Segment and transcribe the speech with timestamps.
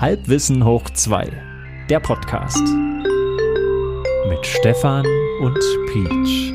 [0.00, 1.30] Halbwissen hoch 2,
[1.90, 2.66] der Podcast.
[4.30, 5.04] Mit Stefan
[5.42, 5.58] und
[5.92, 6.54] Peach.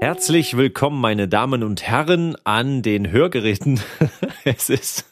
[0.00, 3.78] Herzlich willkommen, meine Damen und Herren, an den Hörgeräten.
[4.42, 5.04] Es ist,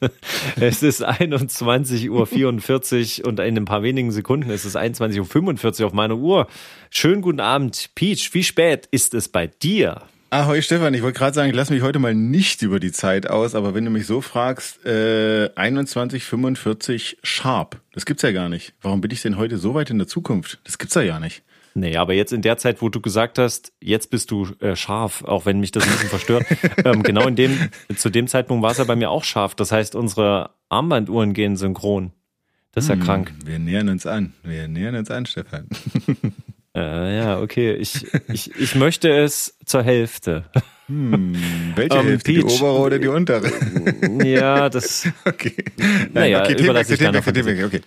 [0.59, 5.93] es ist 21.44 Uhr und in ein paar wenigen Sekunden ist es 21.45 Uhr auf
[5.93, 6.49] meiner Uhr.
[6.91, 8.33] Schönen guten Abend, Peach.
[8.33, 10.03] Wie spät ist es bei dir?
[10.31, 13.31] Ahoi Stefan, ich wollte gerade sagen, ich lasse mich heute mal nicht über die Zeit
[13.31, 18.75] aus, aber wenn du mich so fragst, äh, 21.45 sharp, das gibt's ja gar nicht.
[18.83, 20.61] Warum bin ich denn heute so weit in der Zukunft?
[20.65, 21.43] Das gibt's ja gar nicht.
[21.73, 25.25] Nee, aber jetzt in der Zeit, wo du gesagt hast, jetzt bist du äh, scharf,
[25.25, 26.45] auch wenn mich das ein bisschen verstört.
[26.85, 29.55] ähm, genau in dem, zu dem Zeitpunkt war es ja bei mir auch scharf.
[29.55, 32.13] Das heißt, unsere Armbanduhren gehen synchron.
[32.73, 33.33] Das ist ja Hm, krank.
[33.47, 34.35] Wir nähern uns an.
[34.43, 35.69] Wir nähern uns an, Stefan.
[36.79, 37.73] Äh, ja, okay.
[37.75, 40.45] Ich, ich, ich möchte es zur Hälfte.
[40.87, 41.35] Hm,
[41.75, 42.63] welche Ähm, Hälfte, die Peach.
[42.63, 43.51] obere oder die untere?
[44.25, 45.07] ja, das.
[45.25, 45.55] Okay.
[46.15, 47.81] Naja, okay, überlasse ich Themenwechsel, Themenwechsel, okay.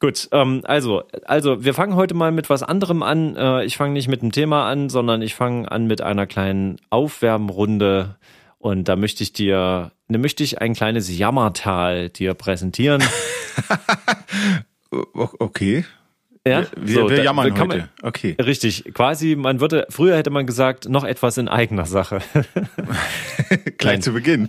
[0.00, 3.36] Gut, ähm, also, also wir fangen heute mal mit was anderem an.
[3.36, 6.78] Äh, ich fange nicht mit dem Thema an, sondern ich fange an mit einer kleinen
[6.90, 8.16] Aufwärmrunde.
[8.58, 13.02] Und da möchte ich dir, da möchte ich ein kleines Jammertal dir präsentieren.
[15.38, 15.84] Okay.
[16.44, 17.88] Ja, Wir, so, wir jammern kann man- heute.
[18.02, 18.36] Okay.
[18.40, 22.18] Richtig, quasi, man würde, früher hätte man gesagt, noch etwas in eigener Sache.
[23.78, 24.48] Gleich zu Beginn.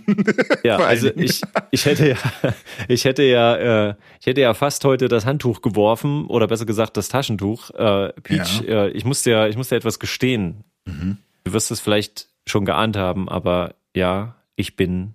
[0.64, 2.16] Ja, also ich, ich hätte ja,
[2.88, 6.96] ich hätte ja, äh, ich hätte ja fast heute das Handtuch geworfen oder besser gesagt
[6.96, 7.70] das Taschentuch.
[7.70, 10.64] Äh, Peach, äh, ich musste ja, ich musste etwas gestehen.
[10.86, 11.18] Mhm.
[11.44, 15.14] Du wirst es vielleicht schon geahnt haben, aber ja, ich bin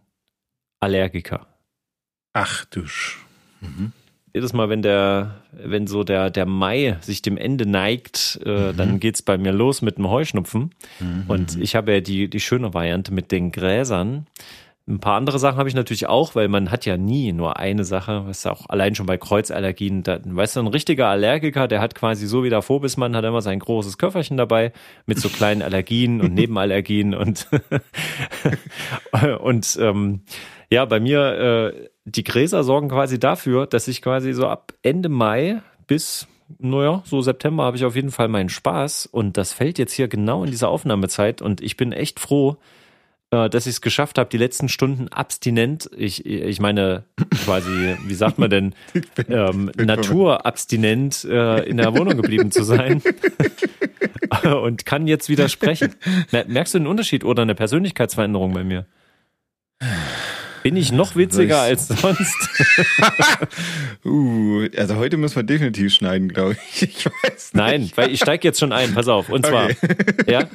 [0.79, 1.45] Allergiker.
[2.31, 3.17] Ach du Sch.
[3.61, 3.91] Mhm.
[4.33, 8.99] Jedes Mal, wenn der, wenn so der, der Mai sich dem Ende neigt, äh, dann
[8.99, 10.75] geht's bei mir los mit dem Heuschnupfen.
[11.27, 14.27] Und ich habe ja die, die schöne Variante mit den Gräsern.
[14.89, 17.83] Ein paar andere Sachen habe ich natürlich auch, weil man hat ja nie nur eine
[17.83, 21.93] Sache, was auch allein schon bei Kreuzallergien, da, weißt du, ein richtiger Allergiker, der hat
[21.93, 24.71] quasi so wie der Phobismann, hat immer sein großes Köfferchen dabei
[25.05, 27.47] mit so kleinen Allergien und Nebenallergien und
[29.41, 30.21] und ähm,
[30.71, 35.09] ja, bei mir äh, die Gräser sorgen quasi dafür, dass ich quasi so ab Ende
[35.09, 36.27] Mai bis
[36.57, 40.07] naja, so September habe ich auf jeden Fall meinen Spaß und das fällt jetzt hier
[40.07, 42.57] genau in dieser Aufnahmezeit und ich bin echt froh,
[43.29, 47.03] äh, dass ich es geschafft habe, die letzten Stunden abstinent, ich, ich meine
[47.45, 48.73] quasi, wie sagt man denn,
[49.29, 53.03] ähm, naturabstinent äh, in der Wohnung geblieben zu sein
[54.63, 55.93] und kann jetzt wieder sprechen.
[56.31, 58.87] Mer- Merkst du den Unterschied oder eine Persönlichkeitsveränderung bei mir?
[60.63, 62.35] Bin ich noch witziger als sonst?
[64.05, 66.81] Uh, also heute müssen wir definitiv schneiden, glaube ich.
[66.99, 67.53] Ich weiß nicht.
[67.53, 69.29] Nein, weil ich steige jetzt schon ein, pass auf.
[69.29, 69.75] Und zwar, Okay.
[70.27, 70.47] ja,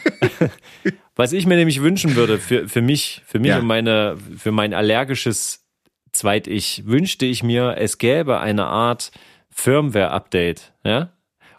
[1.16, 3.58] was ich mir nämlich wünschen würde für, für mich, für mich Ja.
[3.58, 5.64] und meine, für mein allergisches
[6.12, 9.10] Zweit-Ich, wünschte ich mir, es gäbe eine Art
[9.50, 11.12] Firmware-Update, ja?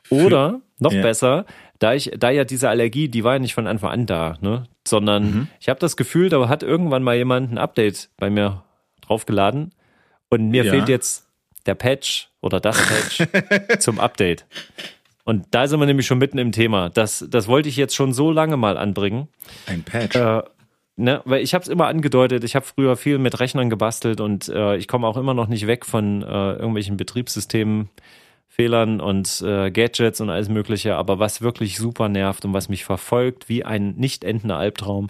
[0.09, 1.01] Oder, noch Ja.
[1.01, 1.45] besser,
[1.79, 4.63] da ich, da ja diese Allergie, die war ja nicht von Anfang an da, ne?
[4.87, 5.47] Sondern Mhm.
[5.59, 8.63] ich habe das Gefühl, da hat irgendwann mal jemand ein Update bei mir
[9.01, 9.73] draufgeladen
[10.29, 10.71] und mir Ja.
[10.71, 11.27] fehlt jetzt
[11.65, 13.23] der Patch oder das Patch
[13.79, 14.45] zum Update.
[15.23, 16.89] Und da sind wir nämlich schon mitten im Thema.
[16.89, 19.27] Das, das wollte ich jetzt schon so lange mal anbringen.
[19.65, 20.15] Ein Patch.
[20.15, 20.43] Äh,
[20.97, 24.47] ne, weil ich habe es immer angedeutet, ich habe früher viel mit Rechnern gebastelt und
[24.49, 27.89] äh, ich komme auch immer noch nicht weg von äh, irgendwelchen Betriebssystemen.
[28.55, 32.85] Fehlern und äh, Gadgets und alles Mögliche, aber was wirklich super nervt und was mich
[32.85, 35.09] verfolgt wie ein nicht endender Albtraum,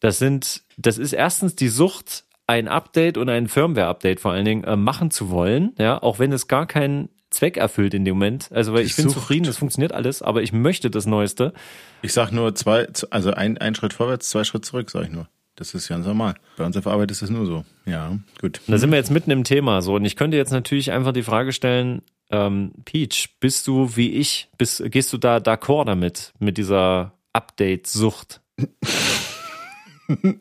[0.00, 4.64] das sind, das ist erstens die Sucht, ein Update und ein Firmware-Update vor allen Dingen
[4.64, 8.50] äh, machen zu wollen, ja, auch wenn es gar keinen Zweck erfüllt in dem Moment.
[8.50, 9.14] Also weil ich bin Sucht.
[9.14, 11.52] zufrieden, es funktioniert alles, aber ich möchte das Neueste.
[12.02, 15.28] Ich sag nur zwei, also ein, ein Schritt vorwärts, zwei Schritt zurück, sag ich nur.
[15.54, 16.34] Das ist ganz normal.
[16.56, 17.64] Bei uns auf Arbeit ist es nur so.
[17.86, 18.60] Ja, gut.
[18.66, 21.22] Da sind wir jetzt mitten im Thema so und ich könnte jetzt natürlich einfach die
[21.22, 26.58] Frage stellen, ähm, Peach, bist du wie ich, bist, gehst du da d'accord damit, mit
[26.58, 28.40] dieser Update-Sucht?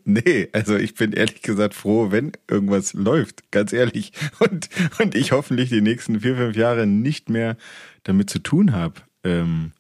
[0.04, 4.12] Nee, also ich bin ehrlich gesagt froh, wenn irgendwas läuft, ganz ehrlich.
[4.40, 4.68] Und,
[5.00, 7.56] und ich hoffentlich die nächsten vier, fünf Jahre nicht mehr
[8.04, 8.96] damit zu tun habe.
[9.24, 9.72] Ähm,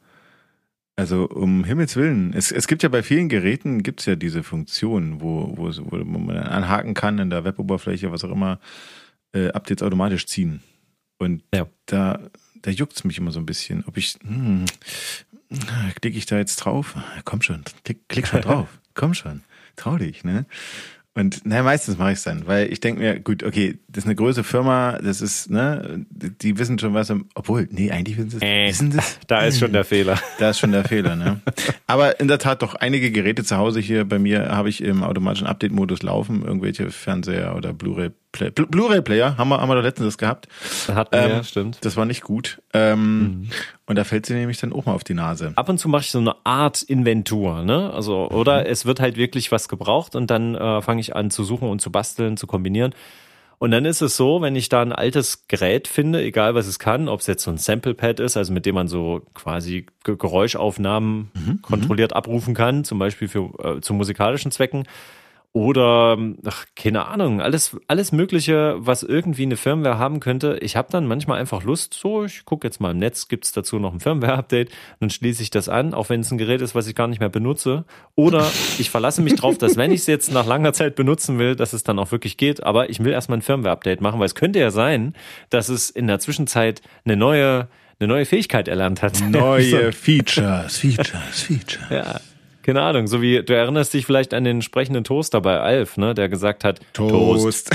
[0.95, 2.31] also um Himmels Willen.
[2.33, 5.97] Es, es gibt ja bei vielen Geräten gibt's ja diese Funktion, wo, wo, es- wo
[5.97, 8.59] man anhaken kann in der Weboberfläche, was auch immer,
[9.33, 10.61] äh, Updates automatisch ziehen.
[11.21, 11.67] Und Ja.
[11.85, 12.19] da,
[12.63, 14.65] da juckt's mich immer so ein bisschen, ob ich, hm,
[16.01, 16.95] klicke ich da jetzt drauf?
[17.25, 18.67] Komm schon, klick, klick schon drauf.
[18.95, 19.41] Komm schon,
[19.75, 20.45] trau dich, ne?
[21.13, 24.07] Und naja, meistens mache ich es dann, weil ich denke mir, gut, okay, das ist
[24.07, 28.37] eine große Firma, das ist, ne, die wissen schon was, obwohl, nee, eigentlich wissen sie
[28.37, 29.19] es, Äh, wissen es?
[29.27, 30.17] Da ist schon der Fehler.
[30.39, 31.41] Da ist schon der Fehler, ne?
[31.85, 35.03] Aber in der Tat doch einige Geräte zu Hause hier bei mir habe ich im
[35.03, 40.17] automatischen Update-Modus laufen, irgendwelche Fernseher oder Blu-ray Blu-ray-Player haben wir, haben wir da letztens das
[40.17, 40.47] gehabt.
[40.87, 41.79] Hatten wir, ähm, stimmt.
[41.81, 42.61] Das war nicht gut.
[42.73, 43.49] Ähm, mhm.
[43.85, 45.51] Und da fällt sie nämlich dann auch mal auf die Nase.
[45.55, 47.91] Ab und zu mache ich so eine Art Inventur, ne?
[47.93, 48.67] Also, oder mhm.
[48.67, 51.81] es wird halt wirklich was gebraucht und dann äh, fange ich an zu suchen und
[51.81, 52.95] zu basteln, zu kombinieren.
[53.61, 56.79] Und dann ist es so, wenn ich da ein altes Gerät finde, egal was es
[56.79, 59.85] kann, ob es jetzt so ein Sample Pad ist, also mit dem man so quasi
[60.03, 61.61] Geräuschaufnahmen mhm, mhm.
[61.61, 64.87] kontrolliert abrufen kann, zum Beispiel für äh, zu musikalischen Zwecken,
[65.53, 70.57] oder ach, keine Ahnung, alles alles mögliche, was irgendwie eine Firmware haben könnte.
[70.61, 73.77] Ich habe dann manchmal einfach Lust, so ich gucke jetzt mal im Netz, gibt's dazu
[73.77, 74.71] noch ein Firmware Update,
[75.01, 77.19] dann schließe ich das an, auch wenn es ein Gerät ist, was ich gar nicht
[77.19, 77.83] mehr benutze,
[78.15, 81.57] oder ich verlasse mich drauf, dass wenn ich es jetzt nach langer Zeit benutzen will,
[81.57, 84.27] dass es dann auch wirklich geht, aber ich will erstmal ein Firmware Update machen, weil
[84.27, 85.13] es könnte ja sein,
[85.49, 87.67] dass es in der Zwischenzeit eine neue
[87.99, 89.21] eine neue Fähigkeit erlernt hat.
[89.29, 91.89] Neue Features, Features, Features.
[91.91, 92.19] Ja,
[92.63, 96.13] keine Ahnung, so wie du erinnerst dich vielleicht an den sprechenden Toaster bei Alf, ne,
[96.13, 97.71] der gesagt hat, Toast,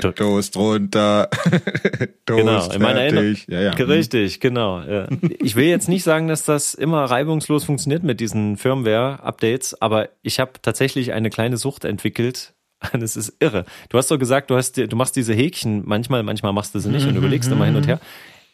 [0.00, 1.28] Toast, Toast runter,
[2.26, 3.70] Toast genau, in meiner Erinnerung, ja, ja.
[3.70, 4.80] richtig, genau.
[4.80, 5.08] Ja.
[5.40, 10.40] Ich will jetzt nicht sagen, dass das immer reibungslos funktioniert mit diesen Firmware-Updates, aber ich
[10.40, 12.54] habe tatsächlich eine kleine Sucht entwickelt.
[12.98, 13.66] Das ist irre.
[13.90, 16.88] Du hast doch gesagt, du hast, du machst diese Häkchen manchmal, manchmal machst du sie
[16.88, 18.00] nicht und überlegst immer hin und her.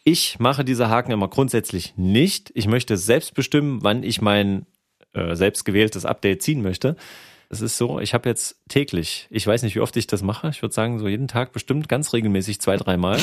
[0.03, 2.51] Ich mache diese Haken immer grundsätzlich nicht.
[2.55, 4.67] Ich möchte selbst bestimmen, wann ich mein
[5.17, 6.97] äh, selbst gewähltes Update ziehen möchte.
[7.49, 10.49] Es ist so, ich habe jetzt täglich, ich weiß nicht, wie oft ich das mache,
[10.49, 13.19] ich würde sagen, so jeden Tag bestimmt ganz regelmäßig zwei, dreimal,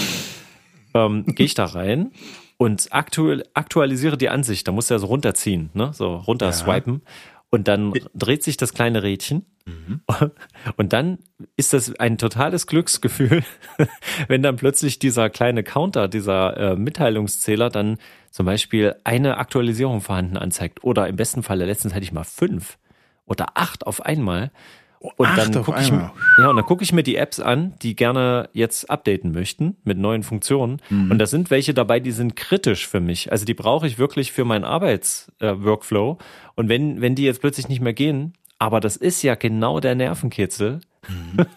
[0.94, 2.12] ähm, gehe ich da rein
[2.58, 4.68] und aktualisiere die Ansicht.
[4.68, 5.92] Da muss ja so runterziehen, ne?
[5.94, 6.52] so runter ja.
[7.54, 9.46] Und dann dreht sich das kleine Rädchen.
[9.68, 10.02] Mhm.
[10.76, 11.20] Und dann
[11.56, 13.44] ist das ein totales Glücksgefühl,
[14.28, 18.00] wenn dann plötzlich dieser kleine Counter, dieser äh, Mitteilungszähler dann
[18.32, 20.84] zum Beispiel eine Aktualisierung vorhanden anzeigt.
[20.84, 22.80] Oder im besten Falle, letztens hatte ich mal fünf
[23.28, 24.50] oder acht auf einmal.
[25.18, 27.94] Und Acht dann gucke ich, ja, und dann gucke ich mir die Apps an, die
[27.94, 30.82] gerne jetzt updaten möchten mit neuen Funktionen.
[30.90, 31.12] Mhm.
[31.12, 33.30] Und da sind welche dabei, die sind kritisch für mich.
[33.30, 36.18] Also die brauche ich wirklich für meinen Arbeitsworkflow.
[36.20, 36.24] Äh,
[36.56, 39.96] und wenn, wenn die jetzt plötzlich nicht mehr gehen, aber das ist ja genau der
[39.96, 40.80] Nervenkitzel.
[41.08, 41.46] Mhm.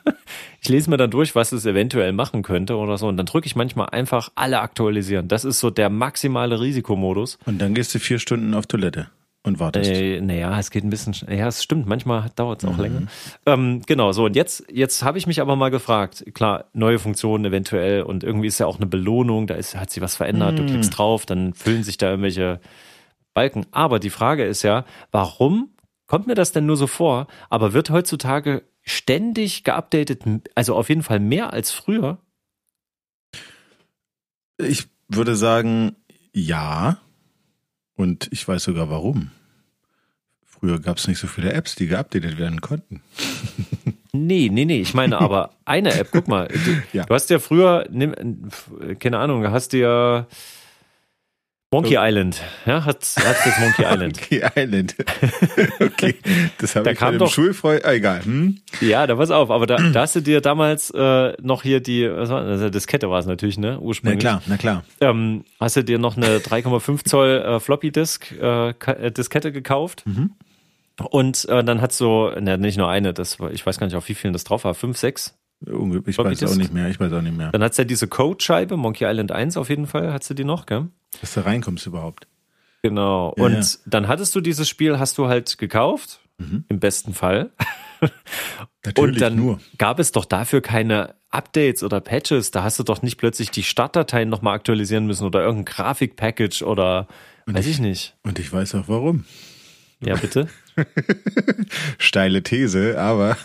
[0.60, 3.06] Ich lese mir dann durch, was es eventuell machen könnte oder so.
[3.06, 5.28] Und dann drücke ich manchmal einfach alle aktualisieren.
[5.28, 7.38] Das ist so der maximale Risikomodus.
[7.46, 9.06] Und dann gehst du vier Stunden auf Toilette
[9.46, 9.90] und wartest.
[9.90, 12.82] Äh, naja, es geht ein bisschen, ja, es stimmt, manchmal dauert es auch mhm.
[12.82, 13.02] länger.
[13.46, 17.44] Ähm, genau, so, und jetzt, jetzt habe ich mich aber mal gefragt, klar, neue Funktionen
[17.44, 20.56] eventuell und irgendwie ist ja auch eine Belohnung, da ist, hat sich was verändert, mhm.
[20.56, 22.60] du klickst drauf, dann füllen sich da irgendwelche
[23.34, 23.66] Balken.
[23.70, 25.70] Aber die Frage ist ja, warum
[26.06, 30.22] kommt mir das denn nur so vor, aber wird heutzutage ständig geupdatet,
[30.54, 32.18] also auf jeden Fall mehr als früher?
[34.58, 35.96] Ich würde sagen,
[36.32, 36.98] ja.
[37.96, 39.30] Und ich weiß sogar warum.
[40.44, 43.02] Früher gab es nicht so viele Apps, die geupdatet werden konnten.
[44.12, 44.80] Nee, nee, nee.
[44.80, 46.48] Ich meine aber eine App, guck mal.
[46.48, 47.04] Du, ja.
[47.04, 47.86] du hast ja früher,
[48.98, 50.26] keine Ahnung, hast du ja
[51.72, 52.08] Monkey okay.
[52.08, 54.20] Island, ja, hat, das Monkey Island.
[54.20, 54.94] Monkey Island.
[55.80, 56.14] okay,
[56.58, 58.24] das habe ich kam doch Schulfreund, ah, egal.
[58.24, 58.58] Hm?
[58.80, 62.08] Ja, da pass auf, aber da, da hast du dir damals äh, noch hier die,
[62.08, 64.22] was war das, Diskette war es natürlich, ne, ursprünglich.
[64.22, 64.84] Na klar, na klar.
[65.00, 70.04] Ähm, hast du dir noch eine 3,5 Zoll äh, Floppy Disk äh, äh, Diskette gekauft?
[70.06, 70.30] Mhm.
[71.10, 73.96] Und äh, dann hat so, ne, nicht nur eine, das war, ich weiß gar nicht,
[73.96, 77.12] auf wie vielen das drauf war, fünf, sechs ich weiß auch nicht mehr, ich weiß
[77.12, 77.50] auch nicht mehr.
[77.50, 80.66] Dann hat's ja diese Code-Scheibe, Monkey Island 1 auf jeden Fall, hast du die noch,
[80.66, 80.88] gell?
[81.20, 82.26] Dass du reinkommst überhaupt.
[82.82, 83.34] Genau.
[83.36, 83.78] Ja, und ja.
[83.86, 86.64] dann hattest du dieses Spiel, hast du halt gekauft, mhm.
[86.68, 87.50] im besten Fall.
[88.84, 89.60] Natürlich und dann nur.
[89.78, 92.50] gab es doch dafür keine Updates oder Patches.
[92.50, 97.08] Da hast du doch nicht plötzlich die Startdateien nochmal aktualisieren müssen oder irgendein Grafikpackage oder
[97.46, 98.16] und weiß ich, ich nicht.
[98.22, 99.24] Und ich weiß auch warum.
[100.04, 100.48] Ja, bitte.
[101.98, 103.36] Steile These, aber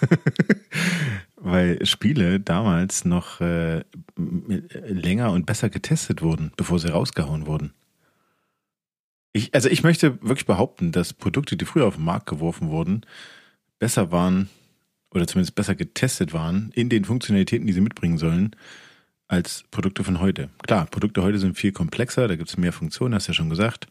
[1.44, 3.84] weil Spiele damals noch äh,
[4.16, 7.74] länger und besser getestet wurden, bevor sie rausgehauen wurden.
[9.34, 13.02] Ich, also ich möchte wirklich behaupten, dass Produkte, die früher auf den Markt geworfen wurden,
[13.80, 14.50] besser waren
[15.10, 18.56] oder zumindest besser getestet waren in den Funktionalitäten, die sie mitbringen sollen,
[19.28, 20.50] als Produkte von heute.
[20.64, 23.50] Klar, Produkte heute sind viel komplexer, da gibt es mehr Funktionen, hast du ja schon
[23.50, 23.88] gesagt.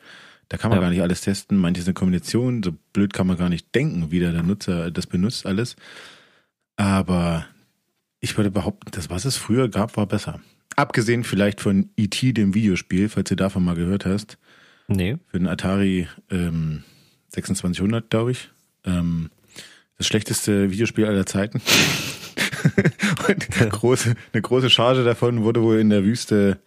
[0.48, 0.82] Da kann man ja.
[0.82, 1.58] gar nicht alles testen.
[1.58, 5.46] Manche sind Kombinationen, so blöd kann man gar nicht denken, wie der Nutzer das benutzt
[5.46, 5.76] alles.
[6.76, 7.46] Aber
[8.20, 10.40] ich würde behaupten, das, was es früher gab, war besser.
[10.76, 14.38] Abgesehen vielleicht von E.T., dem Videospiel, falls du davon mal gehört hast.
[14.88, 15.18] Nee.
[15.26, 16.84] Für den Atari ähm,
[17.28, 18.50] 2600, glaube ich.
[18.84, 19.30] Ähm,
[19.98, 21.60] das schlechteste Videospiel aller Zeiten.
[23.28, 26.58] Und große, eine große Charge davon wurde wohl in der Wüste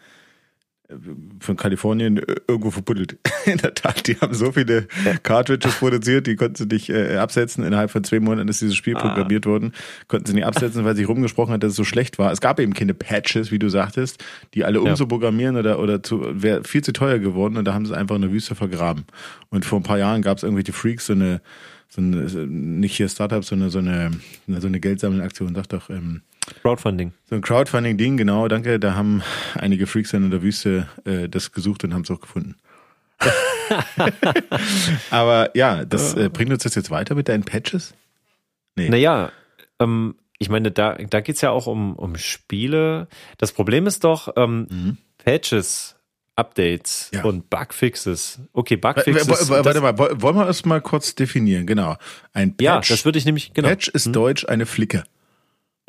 [1.39, 3.17] von Kalifornien irgendwo verbuddelt.
[3.45, 4.87] In der Tat, die haben so viele
[5.23, 7.63] Cartridges produziert, die konnten sie nicht äh, absetzen.
[7.63, 9.01] Innerhalb von zwei Monaten ist dieses Spiel ah.
[9.01, 9.73] programmiert worden,
[10.07, 12.31] konnten sie nicht absetzen, weil sich rumgesprochen hat, dass es so schlecht war.
[12.31, 14.23] Es gab eben keine Patches, wie du sagtest,
[14.53, 17.95] die alle umzuprogrammieren oder, oder zu, wäre viel zu teuer geworden und da haben sie
[17.95, 19.05] einfach in der Wüste vergraben.
[19.49, 21.41] Und vor ein paar Jahren gab es irgendwelche Freaks, so eine,
[21.89, 24.11] so eine, nicht hier Startups, sondern so eine,
[24.47, 26.21] so eine Geldsammelaktion, sag doch, ähm,
[26.61, 27.13] Crowdfunding.
[27.29, 28.79] So ein Crowdfunding-Ding, genau, danke.
[28.79, 29.23] Da haben
[29.55, 32.55] einige Freaks in der Wüste äh, das gesucht und haben es auch gefunden.
[35.09, 37.93] Aber ja, das äh, bringt uns das jetzt weiter mit deinen Patches?
[38.75, 38.89] Nee.
[38.89, 39.31] Naja,
[39.79, 43.07] ähm, ich meine, da, da geht es ja auch um, um Spiele.
[43.37, 44.97] Das Problem ist doch, ähm, mhm.
[45.23, 45.95] Patches,
[46.35, 47.23] Updates ja.
[47.23, 48.39] und Bugfixes.
[48.51, 49.49] Okay, Bugfixes.
[49.49, 51.67] Warte mal, wollen wir das mal kurz definieren?
[51.67, 51.95] Genau.
[52.33, 52.63] Ein Patch.
[52.63, 53.69] Ja, das würde ich nämlich, genau.
[53.69, 54.13] Patch ist hm.
[54.13, 55.03] Deutsch eine Flicke.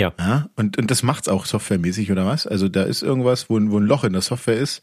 [0.00, 0.12] Ja.
[0.18, 2.46] ja und, und das macht's auch softwaremäßig, oder was?
[2.46, 4.80] Also da ist irgendwas, wo, wo ein Loch in der Software ist,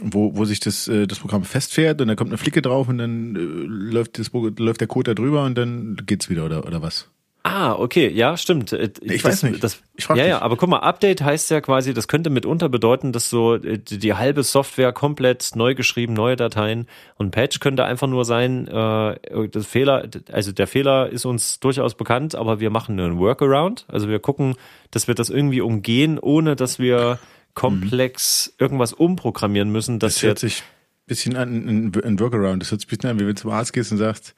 [0.00, 2.98] wo, wo sich das, äh, das Programm festfährt und dann kommt eine Flicke drauf und
[2.98, 6.82] dann äh, läuft, das, läuft der Code da drüber und dann geht's wieder, oder, oder
[6.82, 7.10] was?
[7.58, 8.72] Ah, okay, ja, stimmt.
[8.72, 9.64] Äh, ich, ich weiß nicht.
[9.64, 10.26] Das, ich ja, dich.
[10.26, 13.78] ja, aber guck mal, Update heißt ja quasi, das könnte mitunter bedeuten, dass so äh,
[13.78, 16.86] die, die halbe Software komplett neu geschrieben, neue Dateien
[17.16, 21.96] und Patch könnte einfach nur sein, äh, das Fehler, also der Fehler ist uns durchaus
[21.96, 23.86] bekannt, aber wir machen einen Workaround.
[23.88, 24.54] Also wir gucken,
[24.92, 27.18] dass wir das irgendwie umgehen, ohne dass wir
[27.54, 28.64] komplex mhm.
[28.64, 29.98] irgendwas umprogrammieren müssen.
[29.98, 32.62] das hört sich ein bisschen an, ein Workaround.
[32.62, 34.36] Das hört sich ein bisschen an, wie wenn du zum Arzt gehst und sagst,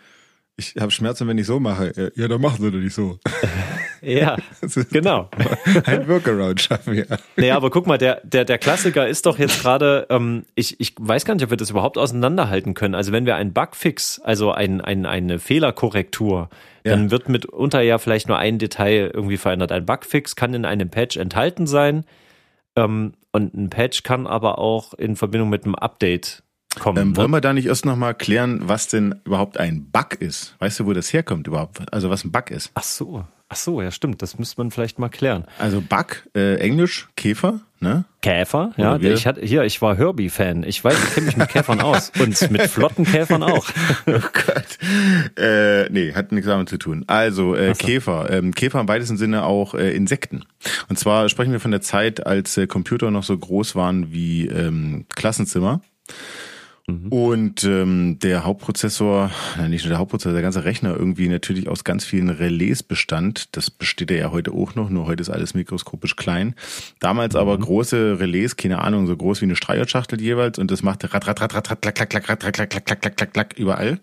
[0.61, 2.13] ich habe Schmerzen, wenn ich so mache.
[2.15, 3.19] Ja, dann machen sie doch nicht so.
[4.03, 4.37] ja,
[4.91, 5.29] genau.
[5.87, 7.07] Ein Workaround schaffen wir.
[7.37, 10.95] Naja, aber guck mal, der, der, der Klassiker ist doch jetzt gerade, ähm, ich, ich
[10.99, 12.95] weiß gar nicht, ob wir das überhaupt auseinanderhalten können.
[12.95, 16.51] Also wenn wir einen Bugfix, also ein, ein, eine Fehlerkorrektur,
[16.85, 16.93] ja.
[16.93, 19.73] dann wird mitunter ja vielleicht nur ein Detail irgendwie verändert.
[19.73, 22.05] Ein Bugfix kann in einem Patch enthalten sein
[22.77, 26.43] ähm, und ein Patch kann aber auch in Verbindung mit einem Update
[26.79, 26.99] kommen.
[26.99, 30.55] Ähm, wollen wir da nicht erst nochmal klären, was denn überhaupt ein Bug ist?
[30.59, 31.93] Weißt du, wo das herkommt überhaupt?
[31.93, 32.71] Also was ein Bug ist?
[32.75, 34.23] Ach so, ach so, ja stimmt.
[34.23, 35.45] Das müsste man vielleicht mal klären.
[35.59, 38.05] Also Bug, äh, Englisch, Käfer, ne?
[38.23, 38.97] Käfer, ja.
[38.97, 40.63] Ich hatte hier, ich war Herbie-Fan.
[40.63, 43.69] Ich weiß, ich kenne mich mit Käfern aus und mit flotten Käfern auch.
[44.07, 45.39] oh Gott.
[45.39, 47.05] Äh, nee, hat nichts damit zu tun.
[47.09, 47.85] Also äh, so.
[47.85, 50.45] Käfer, ähm, Käfer im weitesten Sinne auch äh, Insekten.
[50.89, 54.47] Und zwar sprechen wir von der Zeit, als äh, Computer noch so groß waren wie
[54.47, 55.81] ähm, Klassenzimmer.
[56.91, 57.09] Mhm.
[57.09, 59.31] Und ähm, der Hauptprozessor,
[59.69, 63.57] nicht nur der Hauptprozessor, der ganze Rechner irgendwie natürlich aus ganz vielen Relais bestand.
[63.57, 66.55] Das besteht er ja heute auch noch, nur heute ist alles mikroskopisch klein.
[66.99, 67.41] Damals mhm.
[67.41, 71.27] aber große Relais, keine Ahnung, so groß wie eine Streierschachtel jeweils und das machte rat,
[71.27, 74.01] rat, rat, rat, rat, klack, klack, klack, klack, klack, klack, klack, klack, klack, klack, überall.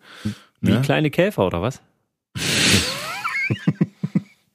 [0.61, 0.81] Wie ne?
[0.81, 1.81] kleine Käfer oder was?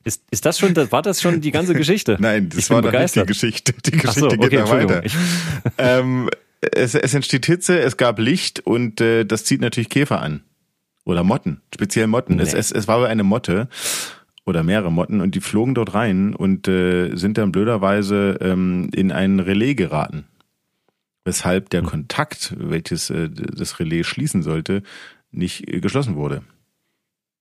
[0.04, 2.16] Ist, ist das schon, war das schon die ganze Geschichte?
[2.18, 3.72] Nein, das war noch nicht die Geschichte.
[3.86, 5.02] Die Geschichte so, okay, geht noch weiter.
[5.78, 6.28] ähm,
[6.62, 10.42] es, es entsteht Hitze, es gab Licht und äh, das zieht natürlich Käfer an.
[11.04, 12.36] Oder Motten, speziell Motten.
[12.36, 12.42] Nee.
[12.42, 13.68] Es, es, es war aber eine Motte
[14.44, 19.10] oder mehrere Motten und die flogen dort rein und äh, sind dann blöderweise ähm, in
[19.10, 20.24] ein Relais geraten.
[21.24, 21.88] Weshalb der hm.
[21.88, 24.82] Kontakt, welches äh, das Relais schließen sollte,
[25.30, 26.42] nicht äh, geschlossen wurde.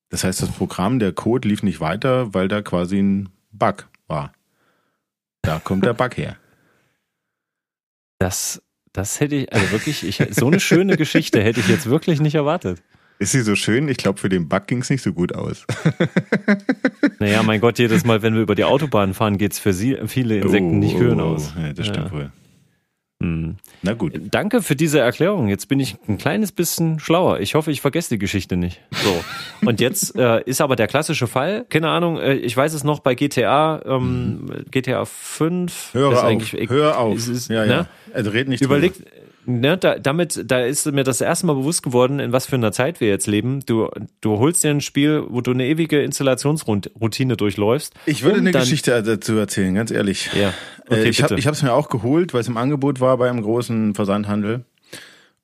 [0.10, 4.34] Das heißt, das Programm, der Code lief nicht weiter, weil da quasi ein Bug war.
[5.42, 6.38] Da kommt der Bug her.
[8.20, 8.62] Das
[8.94, 12.36] das hätte ich, also wirklich, ich, so eine schöne Geschichte hätte ich jetzt wirklich nicht
[12.36, 12.82] erwartet.
[13.20, 13.88] Ist sie so schön?
[13.88, 15.66] Ich glaube, für den Bug ging es nicht so gut aus.
[17.20, 19.96] naja, mein Gott, jedes Mal, wenn wir über die Autobahn fahren, geht es für sie,
[20.08, 21.54] viele Insekten oh, nicht schön oh, aus.
[21.56, 22.12] Ja, das stimmt ja.
[22.12, 22.32] wohl.
[23.22, 23.56] Hm.
[23.84, 24.14] Na gut.
[24.32, 25.48] Danke für diese Erklärung.
[25.48, 27.40] Jetzt bin ich ein kleines bisschen schlauer.
[27.40, 28.82] Ich hoffe, ich vergesse die Geschichte nicht.
[28.92, 29.24] So.
[29.68, 33.00] Und jetzt äh, ist aber der klassische Fall, keine Ahnung, äh, ich weiß es noch
[33.00, 34.66] bei GTA, ähm.
[34.72, 35.90] GTA 5.
[35.94, 37.16] Hör auf, hör auf.
[37.16, 37.72] Ist, ist, ja, ne?
[37.72, 37.88] ja.
[38.14, 41.84] Also red nicht Überlegt, drüber ne, da, damit, da ist mir das erste Mal bewusst
[41.84, 43.62] geworden, in was für einer Zeit wir jetzt leben.
[43.66, 43.90] Du,
[44.22, 47.94] du holst dir ein Spiel, wo du eine ewige Installationsroutine durchläufst.
[48.06, 50.30] Ich würde eine Geschichte dazu erzählen, ganz ehrlich.
[50.34, 50.50] Ja.
[50.90, 53.42] Äh, okay, ich habe es mir auch geholt, weil es im Angebot war bei einem
[53.42, 54.66] großen Versandhandel.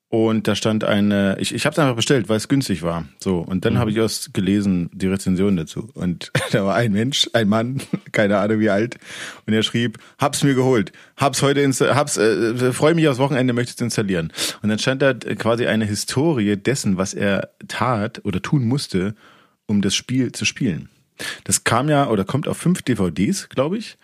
[0.09, 3.05] Und da stand eine, ich, ich habe es einfach bestellt, weil es günstig war.
[3.21, 3.77] So, und dann mhm.
[3.79, 5.89] habe ich erst gelesen, die Rezension dazu.
[5.95, 7.81] Und da war ein Mensch, ein Mann,
[8.13, 8.97] keine Ahnung wie alt,
[9.45, 13.73] und er schrieb, hab's mir geholt, hab's heute hab's, äh, freue mich aufs Wochenende, möchte
[13.73, 14.31] es installieren.
[14.61, 19.13] Und dann stand da quasi eine Historie dessen, was er tat oder tun musste,
[19.65, 20.87] um das Spiel zu spielen.
[21.43, 23.97] Das kam ja oder kommt auf fünf DVDs, glaube ich.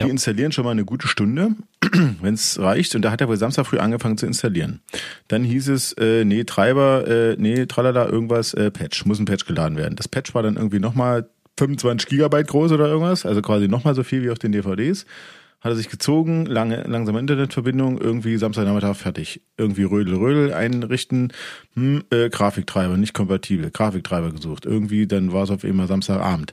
[0.00, 0.10] Die ja.
[0.10, 1.54] installieren schon mal eine gute Stunde,
[2.20, 2.96] wenn es reicht.
[2.96, 4.80] Und da hat er wohl Samstag früh angefangen zu installieren.
[5.28, 9.46] Dann hieß es, äh, nee, Treiber, äh, nee, tralala, irgendwas, äh, Patch, muss ein Patch
[9.46, 9.94] geladen werden.
[9.94, 14.02] Das Patch war dann irgendwie nochmal 25 Gigabyte groß oder irgendwas, also quasi nochmal so
[14.02, 15.06] viel wie auf den DVDs.
[15.60, 19.40] hat er sich gezogen, lange, langsame Internetverbindung, irgendwie Samstagnachmittag fertig.
[19.56, 21.32] Irgendwie Rödel, Rödel einrichten,
[21.74, 24.66] hm, äh, Grafiktreiber, nicht kompatibel, Grafiktreiber gesucht.
[24.66, 26.52] Irgendwie, dann war es auf einmal Samstagabend.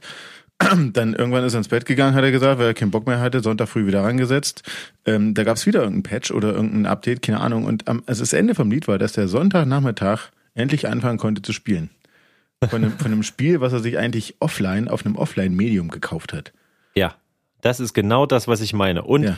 [0.94, 3.20] Dann irgendwann ist er ins Bett gegangen, hat er gesagt, weil er keinen Bock mehr
[3.20, 4.64] hatte, Sonntag früh wieder rangesetzt.
[5.06, 7.66] Ähm, da gab es wieder irgendein Patch oder irgendein Update, keine Ahnung.
[7.66, 11.54] Und am, also das Ende vom Lied war, dass der Sonntagnachmittag endlich anfangen konnte zu
[11.54, 11.90] spielen.
[12.70, 16.54] Von einem, von einem Spiel, was er sich eigentlich offline auf einem Offline-Medium gekauft hat.
[16.94, 17.16] Ja,
[17.62, 19.04] das ist genau das, was ich meine.
[19.04, 19.38] Und Ja.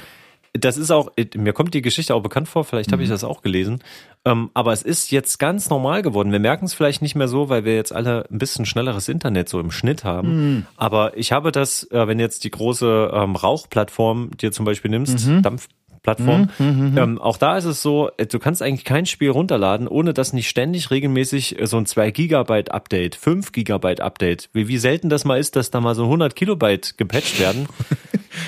[0.53, 3.13] Das ist auch, mir kommt die Geschichte auch bekannt vor, vielleicht habe ich Mhm.
[3.13, 3.79] das auch gelesen.
[4.25, 6.31] Ähm, aber es ist jetzt ganz normal geworden.
[6.31, 9.49] Wir merken es vielleicht nicht mehr so, weil wir jetzt alle ein bisschen schnelleres Internet
[9.49, 10.29] so im Schnitt haben.
[10.55, 10.65] Mhm.
[10.77, 15.27] Aber ich habe das, äh, wenn jetzt die große ähm, Rauchplattform dir zum Beispiel nimmst,
[15.27, 15.41] Mhm.
[15.41, 20.13] Dampfplattform, ähm, auch da ist es so, äh, du kannst eigentlich kein Spiel runterladen, ohne
[20.13, 24.77] dass nicht ständig regelmäßig äh, so ein 2 Gigabyte Update, 5 Gigabyte Update, wie, wie
[24.77, 27.67] selten das mal ist, dass da mal so 100 Kilobyte gepatcht werden.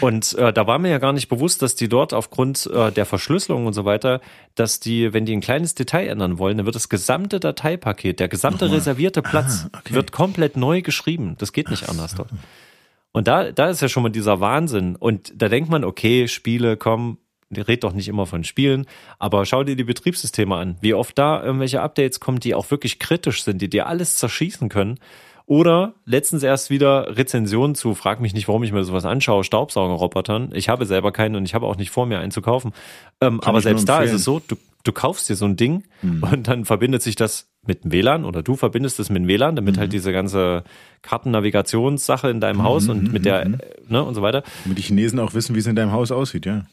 [0.01, 3.05] Und äh, da war mir ja gar nicht bewusst, dass die dort aufgrund äh, der
[3.05, 4.21] Verschlüsselung und so weiter,
[4.55, 8.27] dass die, wenn die ein kleines Detail ändern wollen, dann wird das gesamte Dateipaket, der
[8.27, 9.93] gesamte reservierte Platz, Ah, okay.
[9.93, 11.35] wird komplett neu geschrieben.
[11.37, 12.29] Das geht nicht anders dort.
[13.11, 14.95] Und da, da ist ja schon mal dieser Wahnsinn.
[14.95, 17.17] Und da denkt man, okay, Spiele, komm,
[17.55, 18.85] red doch nicht immer von Spielen,
[19.19, 22.99] aber schau dir die Betriebssysteme an, wie oft da irgendwelche Updates kommen, die auch wirklich
[22.99, 24.99] kritisch sind, die dir alles zerschießen können.
[25.47, 30.49] Oder letztens erst wieder Rezensionen zu, frag mich nicht, warum ich mir sowas anschaue, Staubsaugerrobotern.
[30.53, 32.73] Ich habe selber keinen und ich habe auch nicht vor, mir einen zu kaufen.
[33.21, 35.83] Ähm, aber selbst da ist es so, du, du kaufst dir so ein Ding
[36.21, 39.55] und dann verbindet sich das mit dem WLAN oder du verbindest es mit dem WLAN,
[39.55, 40.63] damit halt diese ganze
[41.03, 44.43] Kartennavigationssache in deinem Haus und mit der, äh, ne, und so weiter.
[44.63, 46.65] Damit die Chinesen auch wissen, wie es in deinem Haus aussieht, ja.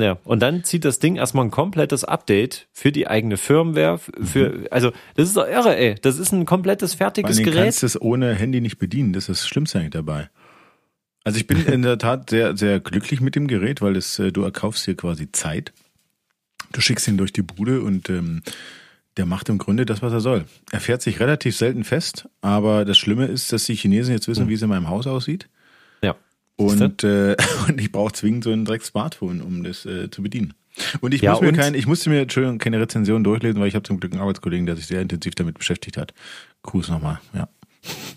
[0.00, 4.68] Ja, und dann zieht das Ding erstmal ein komplettes Update für die eigene Firmware, für,
[4.70, 5.96] also, das ist doch irre, ey.
[6.00, 7.54] Das ist ein komplettes fertiges Gerät.
[7.64, 9.12] kannst du es ohne Handy nicht bedienen.
[9.12, 10.30] Das ist das Schlimmste eigentlich dabei.
[11.24, 14.30] Also ich bin in der Tat sehr, sehr glücklich mit dem Gerät, weil es, äh,
[14.30, 15.72] du erkaufst hier quasi Zeit.
[16.72, 18.42] Du schickst ihn durch die Bude und ähm,
[19.16, 20.44] der macht im Grunde das, was er soll.
[20.70, 24.48] Er fährt sich relativ selten fest, aber das Schlimme ist, dass die Chinesen jetzt wissen,
[24.48, 25.48] wie es in meinem Haus aussieht.
[26.58, 27.36] Und, äh,
[27.68, 30.54] und ich brauche zwingend so ein Dreck-Smartphone, um das äh, zu bedienen.
[31.00, 33.74] Und ich Ja, muss mir kein, ich musste mir, Entschuldigung, keine Rezension durchlesen, weil ich
[33.74, 36.12] habe zum Glück einen Arbeitskollegen, der sich sehr intensiv damit beschäftigt hat.
[36.62, 37.48] Gruß nochmal, ja.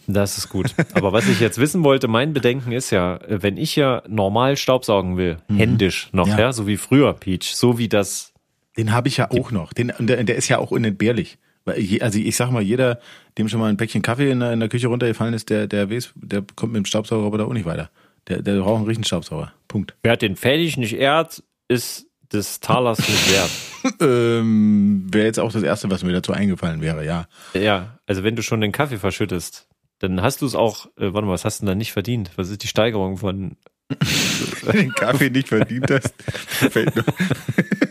[0.08, 0.74] Das ist gut.
[0.94, 5.18] Aber was ich jetzt wissen wollte, mein Bedenken ist ja, wenn ich ja normal Staubsaugen
[5.18, 6.40] will, händisch noch, Ja.
[6.40, 6.54] ja.
[6.54, 8.34] so wie früher, Peach, so wie das,
[8.76, 9.74] Den habe ich ja auch noch.
[9.74, 11.38] Den, der, der ist ja auch unentbehrlich.
[11.64, 13.00] Weil also ich sag mal, jeder,
[13.38, 15.92] dem schon mal ein Päckchen Kaffee in der, in der Küche runtergefallen ist, der, der
[15.92, 17.92] weiß, der kommt mit dem Staubsaugerroboter auch nicht weiter.
[18.28, 19.54] Der, der braucht einen richtigen Staubsauger.
[19.68, 19.96] Punkt.
[20.04, 23.50] wer den Pfennig nicht ehrt, ist des Talers nicht wert.
[24.00, 27.26] Ähm, Wäre jetzt auch das Erste, was mir dazu eingefallen wäre, ja.
[27.56, 31.26] Ja, also wenn du schon den Kaffee verschüttest, dann hast du es auch, äh, warte
[31.26, 32.30] mal, was hast du denn da nicht verdient?
[32.36, 33.58] Was ist die Steigerung von,
[34.74, 36.14] den Kaffee nicht verdient hast.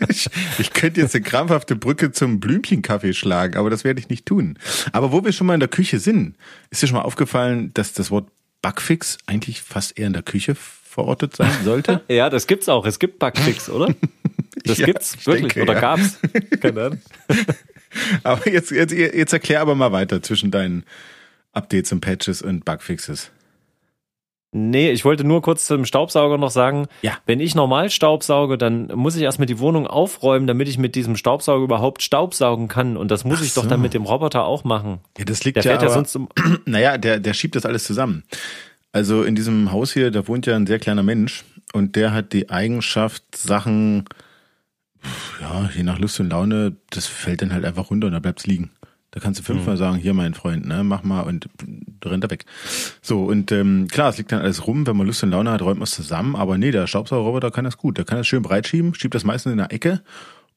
[0.09, 4.27] ich, ich könnte jetzt eine krampfhafte Brücke zum Blümchenkaffee schlagen, aber das werde ich nicht
[4.27, 4.59] tun.
[4.93, 6.37] Aber wo wir schon mal in der Küche sind,
[6.71, 8.29] ist dir schon mal aufgefallen, dass das Wort
[8.63, 12.01] Bugfix eigentlich fast eher in der Küche verortet sein sollte?
[12.09, 12.85] Ja, das gibt's auch.
[12.87, 13.95] Es gibt Bugfix, oder?
[14.65, 15.55] Das Ja, gibt's ich wirklich.
[15.55, 15.81] denke, oder ja.
[15.81, 16.19] gab's?
[16.61, 17.01] Keine Ahnung.
[18.25, 20.85] aber jetzt, jetzt, jetzt erklär aber mal weiter zwischen deinen
[21.53, 23.31] Updates und Patches und Bugfixes.
[24.53, 27.19] Nee, ich wollte nur kurz zum Staubsauger noch sagen, Ja.
[27.25, 31.17] wenn ich normal staubsauge, dann muss ich erstmal die Wohnung aufräumen, damit ich mit diesem
[31.17, 32.97] Staubsauger überhaupt staubsaugen kann.
[32.97, 34.99] Und das muss Ach ich doch dann mit dem Roboter auch machen.
[35.19, 36.29] Ja, das liegt Der ja, fährt ja aber, sonst um,
[36.65, 38.25] Naja, der, der schiebt das alles zusammen.
[38.91, 42.33] Also in diesem Haus hier, da wohnt ja ein sehr kleiner Mensch und der hat
[42.33, 44.05] die Eigenschaft, Sachen,
[45.41, 48.49] ja, je nach Lust und Laune, das fällt dann halt einfach runter und da bleibt's
[48.49, 48.71] liegen.
[49.13, 51.49] Da kannst du fünfmal sagen, hier mein Freund, ne, mach mal und
[52.05, 52.45] rennt er weg.
[53.03, 55.63] So, und ähm, klar, es liegt dann alles rum, wenn man Lust und Laune hat,
[55.63, 57.99] räumt man es zusammen, aber nee, der Staubsaugerroboter kann das gut.
[57.99, 60.01] Der kann das schön breit schieben, schiebt das meistens in der Ecke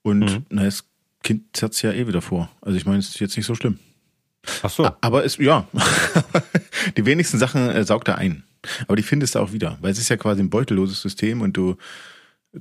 [0.04, 0.86] und na, das
[1.24, 2.50] Kind zerrt's ja eh wieder vor.
[2.62, 3.80] Also ich meine, es ist jetzt nicht so schlimm.
[4.62, 4.90] ach so.
[5.02, 5.68] Aber es, ja,
[6.98, 8.44] die wenigsten Sachen äh, saugt er ein.
[8.88, 11.58] Aber die findest du auch wieder, weil es ist ja quasi ein beutelloses System und
[11.58, 11.76] du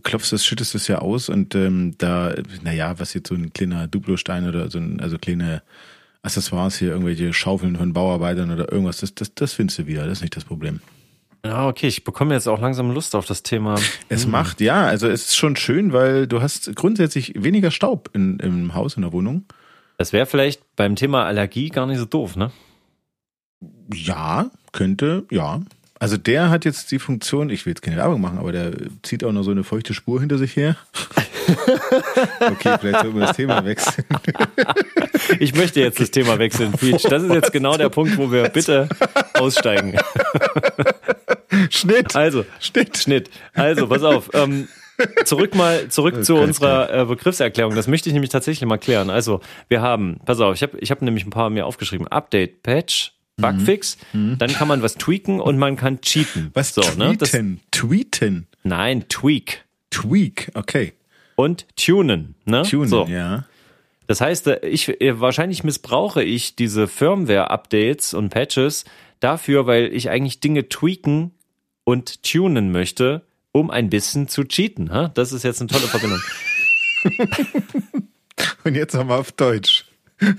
[0.02, 3.88] klopfst es, schüttest es ja aus und ähm, da, naja, was jetzt so ein kleiner
[3.88, 5.62] Duplostein oder so ein, also kleine
[6.22, 10.18] Accessoires hier, irgendwelche Schaufeln von Bauarbeitern oder irgendwas, das, das, das findest du wieder, das
[10.18, 10.81] ist nicht das Problem.
[11.44, 13.74] Ja, okay, ich bekomme jetzt auch langsam Lust auf das Thema.
[14.09, 18.38] Es macht, ja, also es ist schon schön, weil du hast grundsätzlich weniger Staub in,
[18.38, 19.44] im Haus, in der Wohnung.
[19.98, 22.52] Das wäre vielleicht beim Thema Allergie gar nicht so doof, ne?
[23.92, 25.61] Ja, könnte, ja.
[26.03, 28.73] Also der hat jetzt die Funktion, ich will jetzt keine Werbung machen, aber der
[29.05, 30.77] zieht auch noch so eine feuchte Spur hinter sich her.
[32.41, 34.05] okay, vielleicht sollten wir das Thema wechseln.
[35.38, 37.05] Ich möchte jetzt das Thema wechseln, Peach.
[37.05, 38.88] Das ist jetzt genau der Punkt, wo wir bitte
[39.35, 39.97] aussteigen.
[41.71, 42.17] Schnitt.
[42.17, 42.99] Also, Schnitt.
[42.99, 43.31] Schnitt.
[43.55, 44.31] Also, pass auf.
[44.35, 44.67] Ähm,
[45.25, 47.77] zurück mal, zurück Oh zu unserer äh, Begriffserklärung.
[47.77, 49.09] Das möchte ich nämlich tatsächlich mal klären.
[49.09, 52.09] Also, wir haben, pass auf, ich habe ich hab nämlich ein paar mir aufgeschrieben.
[52.09, 53.97] Update, Patch, Bugfix.
[54.12, 56.45] Dann kann man was tweaken und man kann cheaten.
[56.45, 56.51] Mhm.
[56.55, 56.75] Was?
[56.75, 57.16] so, ne?
[57.16, 57.61] Das, tweeten.
[57.71, 58.47] tweeten.
[58.62, 59.64] nein, tweak.
[59.90, 60.51] Tweak.
[60.55, 60.92] Okay.
[61.37, 62.35] Und tunen.
[62.45, 62.62] Ne?
[62.62, 63.07] Tunen, so.
[63.07, 63.45] ja.
[64.07, 68.85] Das heißt, äh, ich äh, wahrscheinlich missbrauche ich diese Firmware-Updates und Patches
[69.21, 71.33] dafür, weil ich eigentlich Dinge tweaken
[71.85, 74.90] und tunen möchte, um ein bisschen zu cheaten.
[75.14, 76.21] Das ist jetzt eine tolle Verbindung.
[78.64, 79.85] Und jetzt nochmal auf Deutsch.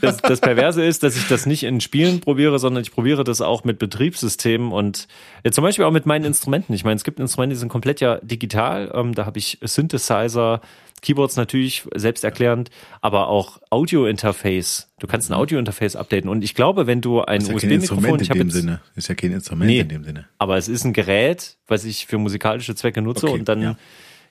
[0.01, 3.41] Das, das Perverse ist, dass ich das nicht in Spielen probiere, sondern ich probiere das
[3.41, 5.07] auch mit Betriebssystemen und
[5.43, 6.73] äh, zum Beispiel auch mit meinen Instrumenten.
[6.73, 8.91] Ich meine, es gibt Instrumente, die sind komplett ja digital.
[8.93, 10.61] Ähm, da habe ich Synthesizer,
[11.01, 12.69] Keyboards natürlich selbsterklärend,
[13.01, 14.89] aber auch Audio-Interface.
[14.99, 16.29] Du kannst ein Audio-Interface updaten.
[16.29, 17.79] Und ich glaube, wenn du ein Ist ja kein USB-Mikrofon,
[18.19, 18.81] Instrument in dem jetzt, Sinne.
[18.95, 19.79] Ist ja kein Instrument Nee.
[19.79, 20.25] in dem Sinne.
[20.37, 23.75] aber es ist ein Gerät, was ich für musikalische Zwecke nutze Okay, und dann ja.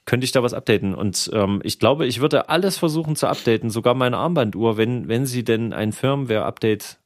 [0.04, 0.94] Könnte ich da was updaten.
[0.94, 5.26] Und ähm, ich glaube, ich würde alles versuchen zu updaten, sogar meine Armbanduhr, wenn, wenn
[5.26, 6.98] sie denn ein Firmware-Update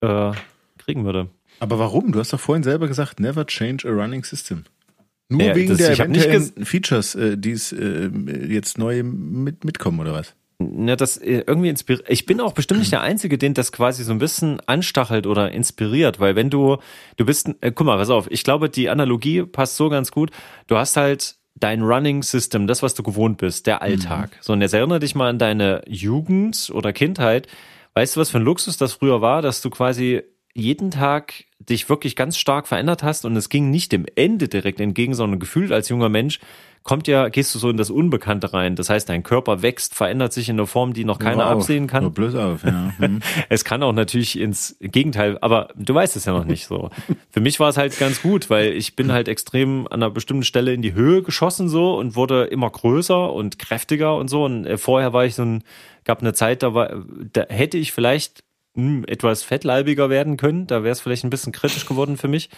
[0.00, 0.32] äh,
[0.78, 1.28] kriegen würde.
[1.60, 2.12] Aber warum?
[2.12, 4.64] Du hast doch vorhin selber gesagt, never change a running system.
[5.28, 8.10] Nur Ja, wegen das- der eventuellen Features, äh, die es äh,
[8.48, 10.34] jetzt neu mit, mitkommen, oder was?
[10.60, 12.06] Ja, das äh, irgendwie inspiriert.
[12.08, 15.50] Ich bin auch bestimmt nicht der Einzige, den das quasi so ein bisschen anstachelt oder
[15.50, 16.76] inspiriert, weil wenn du,
[17.16, 20.30] du bist, äh, guck mal, pass auf, ich glaube, die Analogie passt so ganz gut.
[20.68, 24.30] Du hast halt dein Running System, das, was du gewohnt bist, der Alltag.
[24.40, 27.46] So, und jetzt erinnere dich mal an deine Jugend oder Kindheit.
[27.94, 31.88] Weißt du, was für ein Luxus das früher war, dass du quasi jeden Tag dich
[31.88, 35.72] wirklich ganz stark verändert hast und es ging nicht dem Ende direkt entgegen, sondern gefühlt
[35.72, 36.38] als junger Mensch
[36.84, 38.76] kommt ja, gehst du so in das Unbekannte rein.
[38.76, 41.62] Das heißt, dein Körper wächst, verändert sich in einer Form, die noch keiner auf.
[41.62, 42.02] absehen kann.
[42.02, 42.92] Hör bloß auf, ja.
[42.98, 43.20] Hm.
[43.48, 46.90] Es kann auch natürlich ins Gegenteil, aber du weißt es ja noch nicht so.
[47.30, 50.44] Für mich war es halt ganz gut, weil ich bin halt extrem an einer bestimmten
[50.44, 54.44] Stelle in die Höhe geschossen so und wurde immer größer und kräftiger und so.
[54.44, 55.64] Und äh, vorher war ich so ein,
[56.04, 58.44] gab eine Zeit, da war, da hätte ich vielleicht
[58.74, 60.66] hm, etwas fettleibiger werden können.
[60.66, 62.50] Da wäre es vielleicht ein bisschen kritisch geworden für mich.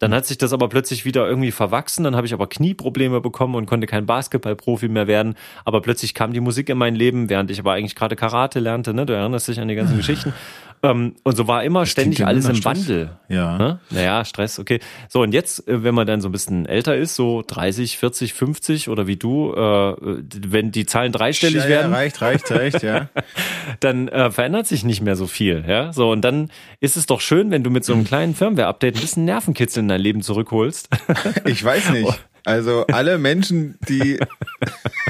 [0.00, 2.04] Dann hat sich das aber plötzlich wieder irgendwie verwachsen.
[2.04, 5.34] Dann habe ich aber Knieprobleme bekommen und konnte kein Basketballprofi mehr werden.
[5.64, 8.94] Aber plötzlich kam die Musik in mein Leben, während ich aber eigentlich gerade Karate lernte.
[8.94, 9.06] Ne?
[9.06, 10.34] Du erinnerst dich an die ganzen Geschichten.
[10.82, 12.88] Ähm, und so war immer ständig klingt ja alles im Stress.
[12.88, 13.10] Wandel.
[13.28, 13.58] Ja.
[13.58, 13.80] Ne?
[13.90, 14.80] Naja, Stress, okay.
[15.08, 18.32] So, und jetzt, äh, wenn man dann so ein bisschen älter ist, so 30, 40,
[18.32, 22.82] 50 oder wie du, äh, wenn die Zahlen dreistellig ja, werden, Ja, reicht, reicht, reicht,
[22.82, 23.10] ja.
[23.80, 25.64] dann äh, verändert sich nicht mehr so viel.
[25.68, 28.96] Ja, so und dann ist es doch schön, wenn du mit so einem kleinen Firmware-Update
[28.96, 30.88] ein bisschen Nervenkitzel in dein Leben zurückholst.
[31.44, 32.08] Ich weiß nicht.
[32.44, 34.18] Also alle Menschen, die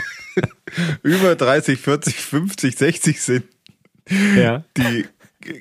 [1.03, 3.45] über 30, 40, 50, 60 sind,
[4.37, 4.65] ja.
[4.77, 5.07] die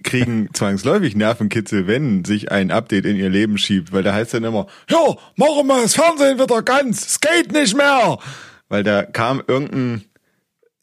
[0.03, 4.43] kriegen zwangsläufig Nervenkitzel, wenn sich ein Update in ihr Leben schiebt, weil da heißt dann
[4.43, 8.19] immer, ja, machen wir das Fernsehen wieder ganz, es geht nicht mehr.
[8.67, 10.03] Weil da kam irgendein,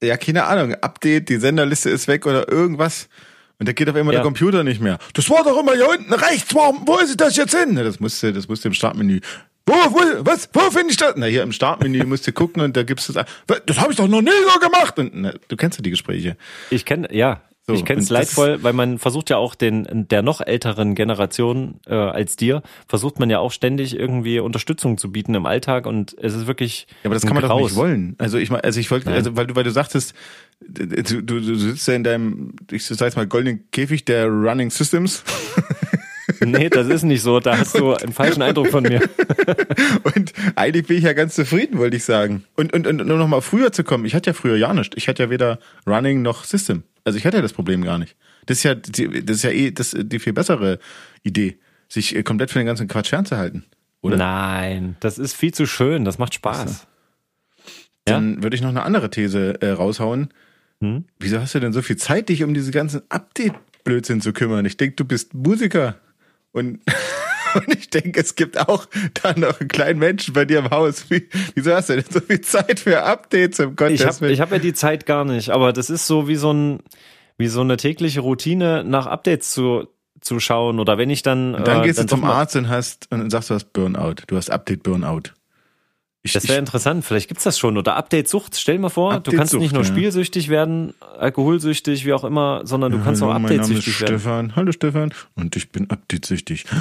[0.02, 3.08] ja, keine Ahnung, Update, die Senderliste ist weg oder irgendwas.
[3.58, 4.20] Und da geht auf einmal Ja.
[4.20, 4.98] der Computer nicht mehr.
[5.14, 7.74] Das war doch immer hier unten rechts, wo, wo ist das jetzt hin?
[7.76, 9.20] Das musste, das musste im Startmenü.
[9.68, 11.14] Wo, wo, was, wo finde ich das?
[11.16, 13.24] Na, hier im Startmenü musst du gucken und da gibt's das.
[13.66, 14.98] Das habe ich doch noch nie so gemacht.
[14.98, 16.36] Und na, du kennst ja die Gespräche.
[16.70, 20.22] Ich kenne, ja, So, ich kenne es leidvoll, weil man versucht ja auch den der
[20.22, 25.34] noch älteren Generation äh, als dir, versucht man ja auch ständig irgendwie Unterstützung zu bieten
[25.34, 27.72] im Alltag und es ist wirklich Ja, aber das kann man doch Graus.
[27.72, 28.14] nicht wollen.
[28.18, 30.14] Also ich also ich wollte, also weil du, weil du sagtest,
[30.60, 34.70] du, du, du sitzt ja in deinem, ich sag jetzt mal, goldenen Käfig der Running
[34.70, 35.24] Systems
[36.40, 39.00] Nee, das ist nicht so, da hast du einen falschen Eindruck von mir.
[40.02, 42.44] und eigentlich bin ich ja ganz zufrieden, wollte ich sagen.
[42.56, 44.96] Und, und, und um noch mal früher zu kommen, ich hatte ja früher ja nicht.
[44.96, 46.82] Ich hatte ja weder Running noch System.
[47.04, 48.16] Also ich hatte ja das Problem gar nicht.
[48.46, 50.78] Das ist ja, das ist ja eh das, die viel bessere
[51.22, 51.58] Idee,
[51.88, 53.64] sich äh, komplett für den ganzen Quatsch fernzuhalten.
[54.02, 54.16] Oder?
[54.16, 56.86] Nein, das ist viel zu schön, das macht Spaß.
[58.04, 60.28] Dann würde ich noch eine andere These äh, raushauen.
[60.80, 61.04] Hm?
[61.18, 64.64] Wieso hast du denn so viel Zeit, dich um diese ganzen Update-Blödsinn zu kümmern?
[64.64, 65.96] Ich denke, du bist Musiker.
[66.56, 66.80] Und,
[67.54, 68.86] und ich denke, es gibt auch
[69.22, 71.10] da noch einen kleinen Menschen bei dir im Haus.
[71.10, 74.50] Wie, wieso hast du denn so viel Zeit für Updates im Gottes Ich habe hab
[74.50, 76.80] ja die Zeit gar nicht, aber das ist so wie so ein
[77.38, 79.88] wie so eine tägliche Routine nach Updates zu
[80.22, 82.70] zu schauen oder wenn ich dann und dann äh, gehst du doch zum Arzt und
[82.70, 84.14] hast und sagst, du hast Burnout.
[84.26, 85.34] Du hast Update-Burnout.
[86.26, 88.56] Ich, Das wäre interessant, vielleicht gibt's das schon oder Update-Sucht.
[88.56, 89.88] Stell dir mal vor, du kannst nicht nur ja.
[89.88, 94.18] spielsüchtig werden, alkoholsüchtig, wie auch immer, sondern du kannst auch Hallo, ist updatesüchtig werden.
[94.18, 94.56] Stefan.
[94.56, 95.14] Hallo Stefan.
[95.36, 96.64] Und ich bin updatesüchtig.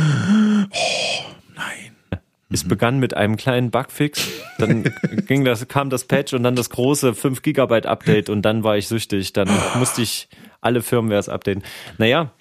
[0.72, 1.24] Oh,
[1.56, 1.96] nein.
[2.50, 4.28] Es begann mit einem kleinen Bugfix,
[4.60, 4.84] dann
[5.28, 8.78] ging das, kam das Patch und dann das große 5 Gigabyte Update und dann war
[8.78, 9.34] ich süchtig.
[9.34, 10.28] Dann musste ich
[10.62, 11.64] alle Firmwares updaten.
[11.98, 12.32] Naja,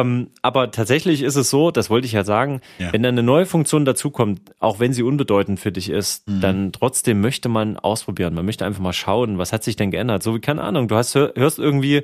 [0.00, 2.92] Ähm, aber tatsächlich ist es so, das wollte ich ja sagen, Ja.
[2.92, 6.40] wenn da eine neue Funktion dazukommt, auch wenn sie unbedeutend für dich ist, Mhm.
[6.40, 8.34] dann trotzdem möchte man ausprobieren.
[8.34, 10.22] Man möchte einfach mal schauen, was hat sich denn geändert.
[10.22, 12.02] So wie, keine Ahnung, du hast, hörst irgendwie,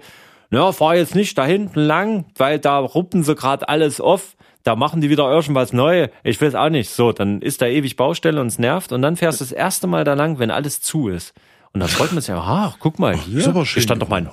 [0.50, 4.36] na, fahr jetzt nicht da hinten lang, weil da ruppen sie gerade alles auf.
[4.64, 6.08] Da machen die wieder irgendwas neu.
[6.22, 6.90] Ich weiß auch nicht.
[6.90, 8.92] So, dann ist da ewig Baustelle und es nervt.
[8.92, 11.34] Und dann fährst du das erste Mal da lang, wenn alles zu ist.
[11.74, 13.40] Und dann freut man sich ja, ah, guck mal hier.
[13.64, 14.28] hier stand doch mein,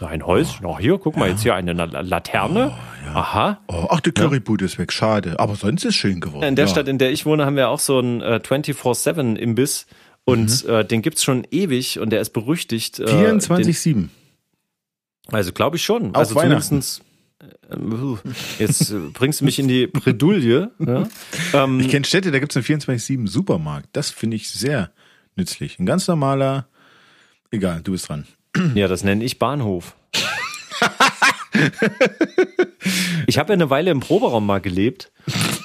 [0.00, 0.66] geworden, ein Häuschen.
[0.66, 2.72] Ach, hier, guck mal, jetzt hier eine La- Laterne.
[3.14, 3.60] Aha.
[3.68, 5.40] Oh, ach, die Currybude ist weg, schade.
[5.40, 6.44] Aber sonst ist schön geworden.
[6.44, 6.70] In der ja.
[6.70, 9.86] Stadt, in der ich wohne, haben wir auch so einen äh, 24-7-Imbiss.
[10.24, 13.00] Und äh, den gibt's schon ewig und der ist berüchtigt.
[13.00, 13.94] Äh, 24-7.
[13.94, 14.10] den,
[15.30, 16.14] also glaube ich schon.
[16.14, 16.82] Auch also Weihnachten.
[16.82, 17.02] zumindestens.
[17.70, 18.18] äh, uh,
[18.58, 20.70] Jetzt äh, bringst du mich in die Bredouille.
[20.78, 21.08] Ja?
[21.54, 23.88] Ähm, Ich kenne Städte, da gibt es einen 24-7 Supermarkt.
[23.94, 24.90] Das finde ich sehr
[25.36, 25.78] nützlich.
[25.80, 26.66] Ein ganz normaler,
[27.52, 28.26] egal, du bist dran.
[28.74, 29.94] ja, das nenne ich Bahnhof.
[33.26, 35.10] ich habe ja eine Weile im Proberaum mal gelebt.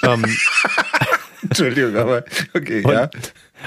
[0.03, 0.23] ähm,
[1.43, 2.23] Entschuldigung, aber
[2.55, 3.09] okay, ja.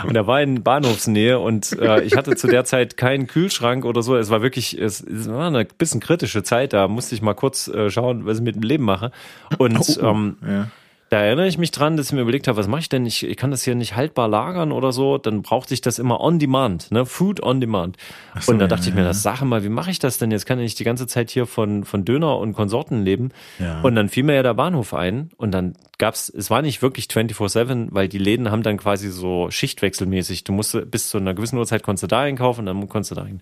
[0.06, 4.02] Und er war in Bahnhofsnähe und äh, ich hatte zu der Zeit keinen Kühlschrank oder
[4.02, 4.16] so.
[4.16, 6.72] Es war wirklich, es, es war eine bisschen kritische Zeit.
[6.72, 9.10] Da musste ich mal kurz äh, schauen, was ich mit dem Leben mache.
[9.58, 10.68] Und Oh, ähm, ja.
[11.10, 13.04] Da erinnere ich mich dran, dass ich mir überlegt habe, was mache ich denn?
[13.04, 15.18] Ich, ich kann das hier nicht haltbar lagern oder so.
[15.18, 17.04] Dann brauchte ich das immer on demand, ne?
[17.04, 17.96] Food on demand.
[18.38, 20.30] so, und da ja, dachte ich mir, das sage mal, wie mache ich das denn?
[20.30, 23.30] Jetzt kann ich nicht die ganze Zeit hier von, von Döner und Konsorten leben.
[23.58, 23.80] Ja.
[23.80, 27.06] Und dann fiel mir ja der Bahnhof ein und dann gab's, es war nicht wirklich
[27.06, 30.44] 24-7, weil die Läden haben dann quasi so schichtwechselmäßig.
[30.44, 33.24] Du musst bis zu einer gewissen Uhrzeit konntest du da einkaufen, dann konntest du da
[33.24, 33.40] hin.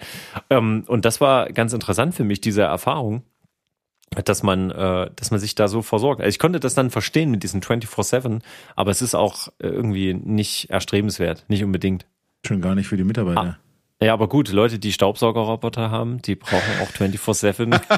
[0.49, 3.25] Ähm, und das war ganz interessant für mich, diese Erfahrung
[4.25, 6.21] dass man, äh, dass man sich da so versorgt.
[6.21, 8.41] Also ich konnte das dann verstehen mit diesen 24-7,
[8.77, 12.07] aber es ist auch äh, irgendwie nicht erstrebenswert, nicht unbedingt.
[12.47, 13.59] Schon gar nicht für die Mitarbeiter.
[14.01, 17.81] Ja, aber gut, Leute, die Staubsaugerroboter haben, die brauchen auch 24-7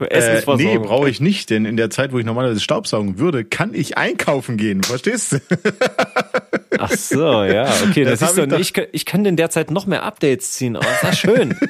[0.00, 0.72] Äh, Essensversorgung.
[0.72, 3.98] nee, brauche ich nicht, denn in der Zeit, wo ich normalerweise Staubsaugen würde, kann ich
[3.98, 4.82] einkaufen gehen.
[4.84, 5.38] Verstehst du?
[6.78, 8.04] Ach so, ja, okay.
[8.04, 10.86] Das, Das ist so, ich ich, kann, in der Zeit noch mehr Updates ziehen, aber
[10.86, 11.58] ist ja schön.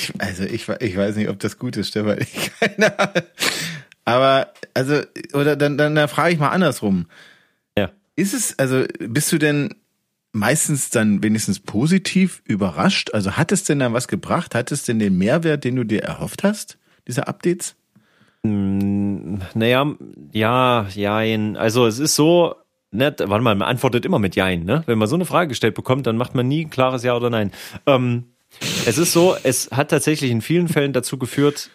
[0.00, 2.18] Ich, also ich, ich weiß nicht, ob das gut ist, Stefan.
[2.20, 3.22] Ich, keine Ahnung.
[4.04, 5.02] Aber, also,
[5.34, 7.06] oder dann, dann, dann frage ich mal andersrum.
[7.76, 7.90] ja.
[8.16, 9.74] Ist es, also bist du denn
[10.32, 13.12] meistens dann wenigstens positiv überrascht?
[13.12, 14.54] Also hat es denn dann was gebracht?
[14.54, 17.76] Hat es denn den Mehrwert, den du dir erhofft hast, diese Updates?
[18.42, 19.94] Naja,
[20.32, 21.56] ja, jein.
[21.56, 22.54] Also es ist so,
[22.90, 24.82] ne, warte mal, man antwortet immer mit Jein, ne?
[24.86, 27.28] Wenn man so eine Frage gestellt bekommt, dann macht man nie ein klares Ja oder
[27.28, 27.52] Nein.
[27.86, 28.24] Ähm,
[28.86, 31.70] es ist so, es hat tatsächlich in vielen Fällen dazu geführt,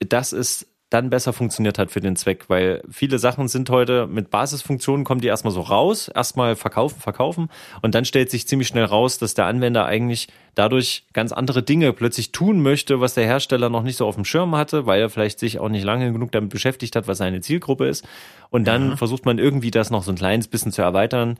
[0.00, 4.30] dass es dann besser funktioniert hat für den Zweck, weil viele Sachen sind heute mit
[4.30, 7.50] Basisfunktionen, kommen die erstmal so raus, erstmal verkaufen, verkaufen
[7.82, 11.92] und dann stellt sich ziemlich schnell raus, dass der Anwender eigentlich dadurch ganz andere Dinge
[11.92, 15.10] plötzlich tun möchte, was der Hersteller noch nicht so auf dem Schirm hatte, weil er
[15.10, 18.06] vielleicht sich auch nicht lange genug damit beschäftigt hat, was seine Zielgruppe ist.
[18.48, 21.38] Und dann versucht man irgendwie das noch so ein kleines bisschen zu erweitern.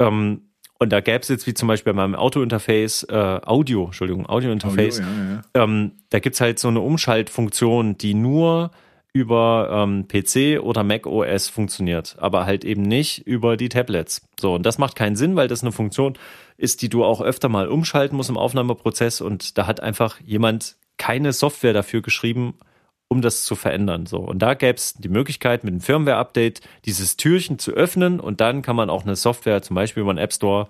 [0.00, 0.47] Ähm,
[0.78, 5.00] und da gäbe es jetzt wie zum Beispiel bei meinem Auto-Interface, äh, Audio, Entschuldigung, Audio-Interface,
[5.00, 5.64] Audio, ja, ja.
[5.64, 8.70] ähm, da gibt's halt so eine Umschaltfunktion, die nur
[9.12, 14.22] über ähm, PC oder Mac OS funktioniert, aber halt eben nicht über die Tablets.
[14.38, 16.16] So, und das macht keinen Sinn, weil das eine Funktion
[16.56, 20.76] ist, die du auch öfter mal umschalten musst im Aufnahmeprozess und da hat einfach jemand
[20.98, 22.54] keine Software dafür geschrieben,
[23.08, 24.06] um das zu verändern.
[24.06, 28.40] So, und da gäbe es die Möglichkeit, mit einem Firmware-Update dieses Türchen zu öffnen und
[28.40, 30.68] dann kann man auch eine Software, zum Beispiel über einen App Store,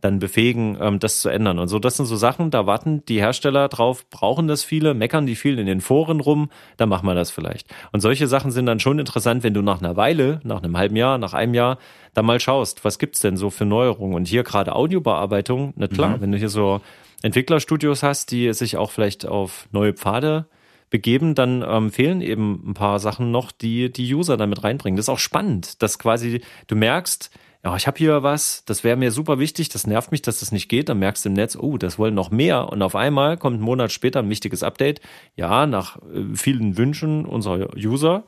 [0.00, 1.58] dann befähigen, ähm, das zu ändern.
[1.58, 5.26] Und so, das sind so Sachen, da warten die Hersteller drauf, brauchen das viele, meckern
[5.26, 7.66] die viel in den Foren rum, dann machen wir das vielleicht.
[7.90, 10.94] Und solche Sachen sind dann schon interessant, wenn du nach einer Weile, nach einem halben
[10.94, 11.78] Jahr, nach einem Jahr,
[12.14, 14.14] da mal schaust, was gibt's denn so für Neuerungen?
[14.14, 16.80] Und hier gerade Audiobearbeitung, na klar, wenn du hier so
[17.22, 20.46] Entwicklerstudios hast, die sich auch vielleicht auf neue Pfade
[20.90, 24.96] begeben, dann ähm, fehlen eben ein paar Sachen noch, die die User damit reinbringen.
[24.96, 27.30] Das ist auch spannend, dass quasi du merkst,
[27.64, 30.52] ja, ich habe hier was, das wäre mir super wichtig, das nervt mich, dass das
[30.52, 30.88] nicht geht.
[30.88, 32.68] Dann merkst du im Netz, oh, das wollen noch mehr.
[32.68, 35.00] Und auf einmal kommt ein Monat später ein wichtiges Update.
[35.36, 38.24] Ja, nach äh, vielen Wünschen unserer User.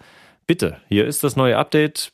[0.47, 2.13] Bitte, hier ist das neue Update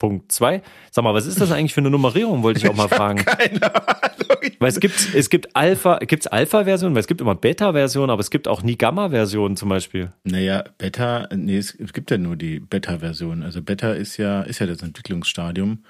[0.00, 0.62] 1.1.2.
[0.90, 3.24] Sag mal, was ist das eigentlich für eine Nummerierung, wollte ich auch mal fragen.
[3.24, 4.52] Keine Ahnung.
[4.58, 8.30] Weil es gibt, es gibt Alpha, gibt's Alpha-Versionen, weil es gibt immer Beta-Versionen, aber es
[8.30, 10.12] gibt auch nie Gamma-Versionen zum Beispiel.
[10.24, 13.42] Naja, Beta, nee, es, es gibt ja nur die Beta-Version.
[13.42, 15.84] Also Beta ist ja, ist ja das Entwicklungsstadium.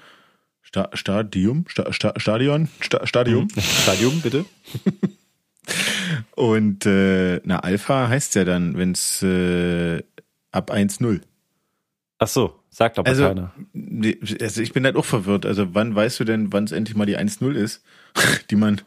[0.61, 1.65] Sta Stadium?
[1.67, 2.69] Sta Sta Stadion?
[2.79, 3.47] Sta Stadium?
[3.57, 4.45] Stadium, bitte.
[6.35, 10.03] Und äh, na, Alpha heißt ja dann, wenn es äh,
[10.51, 11.21] ab 1.0.
[12.19, 13.51] Ach so, sagt aber Also, keiner.
[14.41, 15.45] also ich bin halt auch verwirrt.
[15.45, 17.83] Also wann weißt du denn, wann es endlich mal die 1.0 ist,
[18.49, 18.81] die man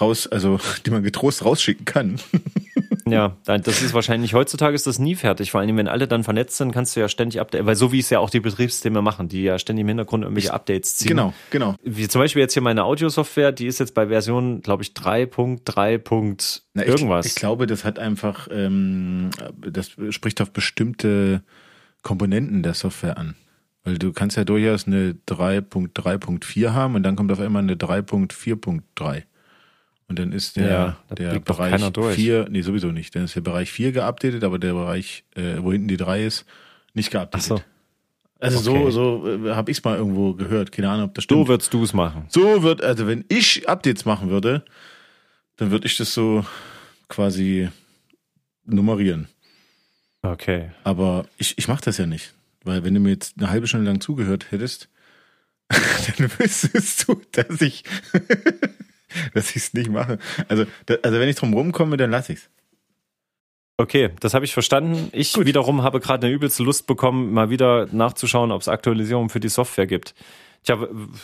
[0.00, 2.20] raus, also die man getrost rausschicken kann?
[3.10, 5.52] Ja, das ist wahrscheinlich, heutzutage ist das nie fertig.
[5.52, 8.00] Vor allem, wenn alle dann vernetzt sind, kannst du ja ständig updaten, weil so wie
[8.00, 11.08] es ja auch die Betriebssysteme machen, die ja ständig im Hintergrund irgendwelche Updates ziehen.
[11.08, 11.74] Genau, genau.
[11.82, 16.60] Wie zum Beispiel jetzt hier meine Audiosoftware, die ist jetzt bei Version, glaube ich, 3.3.
[16.74, 17.24] Na, ich, irgendwas.
[17.24, 21.42] Ich glaube, das hat einfach, ähm, das spricht auf bestimmte
[22.08, 23.34] Komponenten der Software an.
[23.84, 29.24] Weil du kannst ja durchaus eine 3.3.4 haben und dann kommt auf einmal eine 3.4.3.
[30.08, 31.82] Und dann ist der, ja, der Bereich
[32.14, 33.14] 4, nee, sowieso nicht.
[33.14, 36.46] Dann ist der Bereich 4 geupdatet, aber der Bereich, äh, wo hinten die 3 ist,
[36.94, 37.46] nicht geupdatet.
[37.46, 37.60] So.
[38.40, 38.90] Also okay.
[38.90, 40.72] so, so äh, habe ich es mal irgendwo gehört.
[40.72, 41.42] Keine Ahnung, ob das stimmt.
[41.42, 42.24] So würdest du es machen.
[42.30, 44.64] So wird, also wenn ich Updates machen würde,
[45.56, 46.46] dann würde ich das so
[47.08, 47.68] quasi
[48.64, 49.28] nummerieren.
[50.22, 50.70] Okay.
[50.84, 52.34] Aber ich, ich mache das ja nicht.
[52.64, 54.88] Weil wenn du mir jetzt eine halbe Stunde lang zugehört hättest,
[55.68, 57.84] dann wüsstest du, dass ich
[59.34, 60.18] dass ich es nicht mache.
[60.48, 62.48] Also, da, also wenn ich drum rumkomme, dann lasse ich's.
[63.76, 65.08] Okay, das habe ich verstanden.
[65.12, 65.46] Ich Gut.
[65.46, 69.48] wiederum habe gerade eine übelste Lust bekommen, mal wieder nachzuschauen, ob es Aktualisierungen für die
[69.48, 70.14] Software gibt.
[70.64, 70.78] Tja,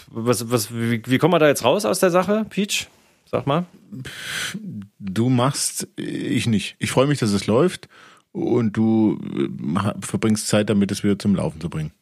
[0.07, 2.87] was, was, wie, wie kommen wir da jetzt raus aus der Sache, Peach?
[3.27, 3.65] Sag mal.
[5.01, 6.77] Du machst, ich nicht.
[6.79, 7.89] Ich freue mich, dass es läuft
[8.35, 11.93] und du äh, verbringst Zeit damit, es wieder zum Laufen zu bringen.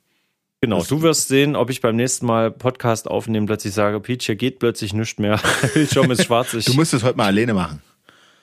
[0.63, 4.27] Genau, das du wirst sehen, ob ich beim nächsten Mal Podcast aufnehmen plötzlich sage, Peach,
[4.27, 5.39] hier geht plötzlich nichts mehr.
[5.75, 6.53] Bildschirm ist schwarz.
[6.53, 7.83] du musst es heute mal alleine machen.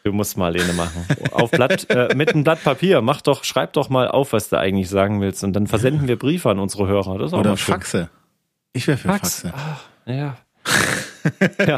[0.04, 1.06] Du musst mal alleine machen.
[1.32, 3.02] Auf Blatt, äh, mit einem Blatt Papier.
[3.02, 5.44] Mach doch, schreib doch mal auf, was du eigentlich sagen willst.
[5.44, 7.18] Und dann versenden wir Briefe an unsere Hörer.
[7.18, 8.10] Das ist auch Oder Faxe.
[8.74, 9.42] Ich wäre für Fax.
[9.42, 9.54] Faxe.
[9.56, 10.38] Ach, ja.
[11.66, 11.78] ja.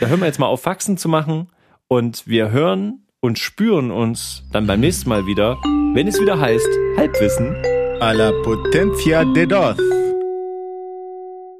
[0.00, 1.48] Da hören wir jetzt mal auf, Faxen zu machen.
[1.88, 5.56] Und wir hören und spüren uns dann beim nächsten Mal wieder,
[5.94, 7.54] wenn es wieder heißt Halbwissen
[8.00, 10.01] a la potencia de dos.